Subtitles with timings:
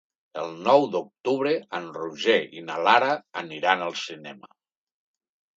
[0.43, 3.13] El nou d'octubre en Roger i na Lara
[3.45, 4.55] aniran al cinema.